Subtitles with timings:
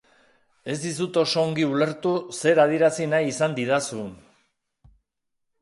[0.73, 4.13] Ez dizut oso ongi ulertu zer adierazi nahi izan didazun...